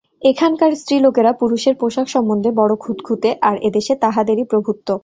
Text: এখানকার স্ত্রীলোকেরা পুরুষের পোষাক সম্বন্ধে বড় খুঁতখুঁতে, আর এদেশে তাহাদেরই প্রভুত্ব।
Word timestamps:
এখানকার 0.21 0.71
স্ত্রীলোকেরা 0.75 1.31
পুরুষের 1.33 1.75
পোষাক 1.75 2.07
সম্বন্ধে 2.07 2.49
বড় 2.51 2.73
খুঁতখুঁতে, 2.75 3.29
আর 3.41 3.55
এদেশে 3.61 3.93
তাহাদেরই 3.95 4.43
প্রভুত্ব। 4.43 4.87